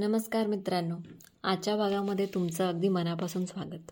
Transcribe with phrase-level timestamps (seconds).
[0.00, 0.94] नमस्कार मित्रांनो.
[1.44, 3.90] आजच्या भागामध्ये तुमचं अगदी मनापासून स्वागत.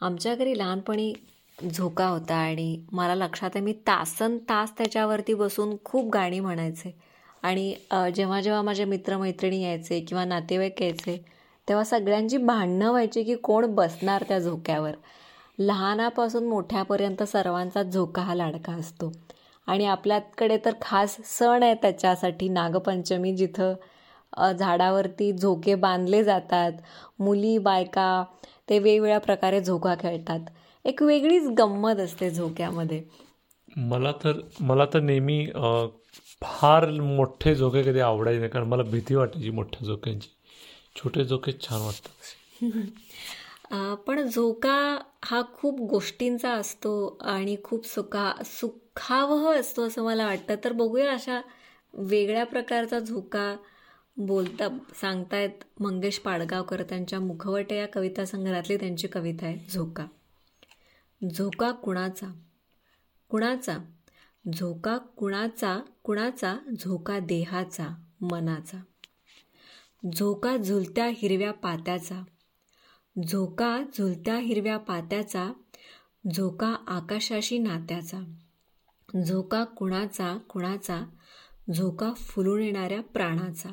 [0.00, 1.12] आमच्या घरी लहानपणी
[1.58, 6.94] झोका होता आणि मला लक्षात आहे मी तासन तास त्याच्यावरती बसून खूप गाणी म्हणायचे.
[7.42, 7.74] आणि
[8.16, 11.16] जेव्हा जेव्हा माझे मित्रमैत्रिणी यायचे किंवा नातेवाईक यायचे
[11.68, 14.94] तेव्हा सगळ्यांची भांडणं व्हायची की कोण बसणार त्या झोक्यावर.
[15.58, 19.12] लहानापासून मोठ्यापर्यंत सर्वांचा झोका हा लाडका असतो.
[19.66, 23.74] आणि आपल्याकडे तर खास सण आहे त्याच्यासाठी नागपंचमी जिथं
[24.58, 26.72] झाडावरती झोके बांधले जातात.
[27.18, 28.24] मुली बायका
[28.68, 30.40] ते वेगवेगळ्या प्रकारे झोका खेळतात.
[30.84, 33.02] एक वेगळीच गंमत असते झोक्यामध्ये.
[33.76, 35.46] मला तर मला तर नेहमी
[36.42, 40.28] फार मोठे झोके कधी आवडायचे नाही कारण मला भीती वाटायची मोठ्या झोक्यांची.
[40.96, 42.10] छोटे झोके छान वाटतात.
[44.06, 50.54] पण झोका हा खूप गोष्टींचा असतो आणि खूप सुखा सुखावह असतो असं मला वाटतं.
[50.64, 51.40] तर बघूया अशा
[51.94, 53.56] वेगळ्या प्रकारचा झोका
[54.18, 60.06] बोलता सांगतायत मंगेश पाडगावकर त्यांच्या मुखवट या कविता संग्रहातली त्यांची कविता आहे झोका.
[61.34, 62.26] झोका कुणाचा?
[63.28, 63.78] कुणाचा?
[64.52, 65.80] झोका कुणाचा?
[66.02, 66.56] कुणाचा?
[66.80, 67.88] झोका देहाचा
[68.20, 68.78] मनाचा.
[70.16, 72.22] झोका झुलत्या हिरव्या पात्याचा.
[73.28, 75.52] झोका झुलत्या हिरव्या पात्याचा
[76.34, 78.20] झोका आकाशाशी नात्याचा.
[79.26, 80.38] झोका कुणाचा?
[80.38, 81.02] कुणाचा?
[81.74, 83.68] झोका फुलून येणाऱ्या प्राणाचा.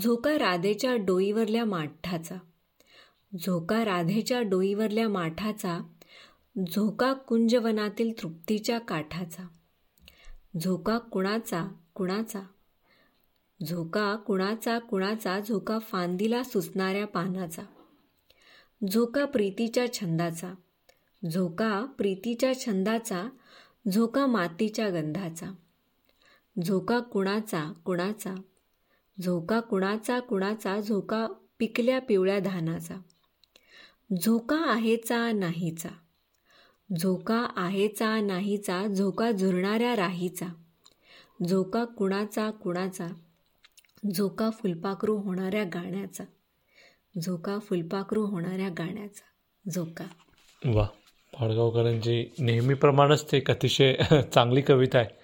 [0.00, 2.36] झोका राधेच्या डोईवरल्या माठाचा.
[3.40, 5.78] झोका राधेच्या डोईवरल्या माठाचा
[6.58, 9.42] झोका कुंजवनातील तृप्तीच्या काठाचा.
[10.60, 12.40] झोका कुणाचा कुणाचा?
[13.66, 15.40] झोका कुणाचा कुणाचा?
[15.40, 17.62] झोका फांदीला सुचणाऱ्या पानाचा.
[18.92, 20.54] झोका प्रीतीच्या छंदाचा.
[21.30, 23.24] झोका प्रीतीच्या छंदाचा
[23.92, 25.46] झोका मातीच्या गंधाचा.
[26.64, 28.34] झोका कुणाचा कुणाचा?
[29.20, 31.26] झोका कुणाचा कुणाचा झोका
[31.58, 32.94] पिकल्या पिवळ्या धानाचा.
[34.22, 35.88] झोका आहेचा नाहीचा.
[37.00, 40.46] झोका आहेचा नाहीचा झोका झुरणाऱ्या राहीचा.
[41.48, 43.06] झोका कुणाचा कुणाचा
[44.14, 46.24] झोका फुलपाखरू होणाऱ्या गाण्याचा.
[47.22, 49.22] झोका फुलपाखरू होणाऱ्या गाण्याचा.
[49.70, 50.04] झोका.
[50.64, 50.86] वा
[51.40, 53.94] पाडगावकरांची नेहमीप्रमाणेच ते एक अतिशय
[54.34, 55.21] चांगली कविता आहे.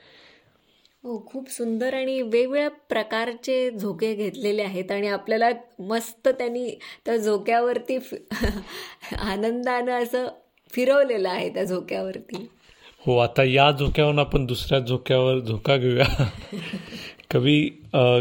[1.04, 7.96] हो खूप सुंदर आणि वेगवेगळ्या प्रकारचे झोके घेतलेले आहेत आणि आपल्याला मस्त त्यांनी त्या झोक्यावरती
[9.18, 10.26] आनंदानं असं
[10.72, 12.48] फिरवलेलं आहे त्या झोक्यावरती.
[13.06, 16.28] हो आता या झोक्यावरून आपण दुसऱ्या झोक्यावर झोका घेऊया.
[17.30, 17.68] कवी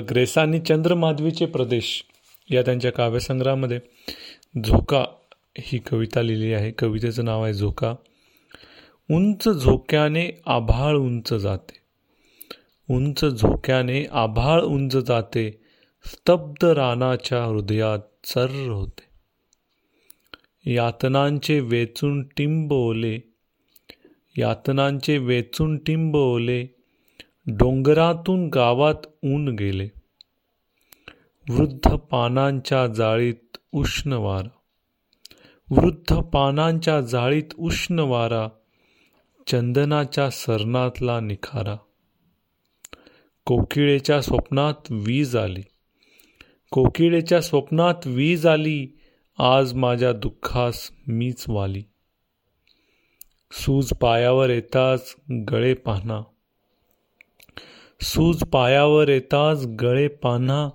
[0.09, 2.03] ग्रेसानी चंद्रमाधवीचे प्रदेश
[2.51, 3.79] या त्यांच्या काव्यसंग्रहामध्ये
[4.63, 5.03] झोका
[5.57, 6.71] ही कविता लिहिली आहे.
[6.71, 7.95] कवितेचं नाव आहे झोका.
[9.11, 11.86] उंच झोक्याने आभाळ उंच जाते.
[12.89, 15.61] उंच झोक्याने आभाळ उंच जाते
[16.05, 19.07] स्तब्ध रानाच्या हृदयात सर्र होते.
[20.73, 23.19] यातनांचे वेचून टिंब ओले
[24.37, 26.65] यातनांचे वेचून टिंब ओले
[27.47, 29.89] डोंगरातून गावात ऊन गेले.
[31.49, 34.49] वृद्ध पानांच्या जाळीत उष्ण वारा
[35.69, 38.47] वृद्ध पानांच्या जाळीत उष्ण वारा
[39.47, 41.75] चंदनाच्या सरणातला निखारा.
[43.47, 45.61] कोकिळेच्या स्वप्नात वीज आली.
[46.71, 48.97] कोकिळेच्या स्वप्नात वीज आली
[49.37, 51.83] आज माझ्या दुःखास मीच वाली.
[53.51, 55.15] सूज पायावर येताच
[55.51, 56.21] गळे पाहना
[58.01, 60.69] सूज पायावर येताच गळे पान्हा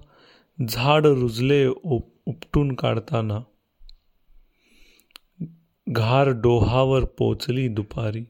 [0.68, 3.40] झाड रुजले उप उपटून काढताना.
[5.88, 8.24] घार डोहावर पोचली दुपारी.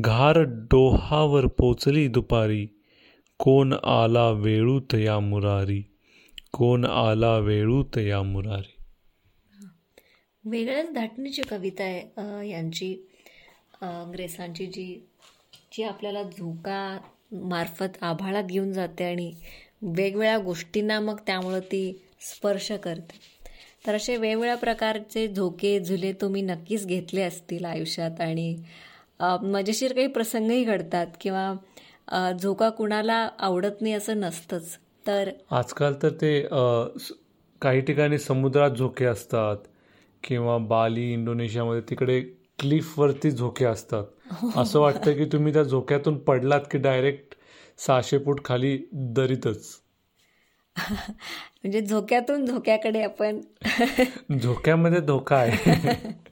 [0.00, 2.68] घार डोहावर पोचली दुपारी.
[3.40, 5.82] कोण आला वेळूत या मुरारी?
[6.52, 8.76] कोण आला वेळूत या मुरारी?
[10.44, 12.94] वेगळ्याच धाटणीची कविता आहे यांची.
[13.84, 15.00] ग्रेसांची जी
[15.72, 16.98] जी आपल्याला झोका
[17.32, 19.32] मार्फत आभाळात घेऊन जाते आणि
[19.82, 23.18] वेगवेगळ्या गोष्टींना मग त्यामुळं ती स्पर्श करते.
[23.86, 28.56] तर असे वेगवेगळ्या प्रकारचे झोके झुले तुम्ही नक्कीच घेतले असतील आयुष्यात आणि
[29.42, 31.52] मजेशीर काही प्रसंगही घडतात किंवा
[32.42, 34.78] झोका कुणाला आवडत नाही असं नसतंच.
[35.06, 36.46] तर आजकाल तर ते
[37.62, 39.56] काही ठिकाणी समुद्रात झोके असतात
[40.24, 42.20] किंवा बाली इंडोनेशियामध्ये तिकडे
[42.58, 44.04] क्लिफवरती झोके असतात.
[44.32, 44.62] हो.
[44.62, 47.34] असं वाटतं की तुम्ही त्या झोक्यातून पडलात की डायरेक्ट
[47.78, 49.80] सहाशे फूट खाली दरीतच.
[51.62, 53.40] म्हणजे झोक्यातून झोक्याकडे आपण
[54.38, 55.64] झोक्यामध्ये धोका आहे.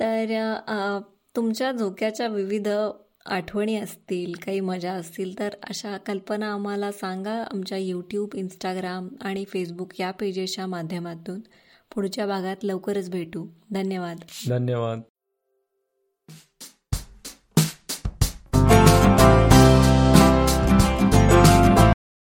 [0.00, 0.98] तर
[1.36, 2.68] तुमच्या झोक्याच्या विविध
[3.26, 10.00] आठवणी असतील काही मजा असतील तर अशा कल्पना आम्हाला सांगा आमच्या यूट्यूब इंस्टाग्राम आणि फेसबुक
[10.00, 11.40] या पेजेसच्या माध्यमातून.
[11.94, 13.46] पुढच्या भागात लवकरच भेटू.
[13.72, 14.16] धन्यवाद.
[14.48, 15.00] धन्यवाद.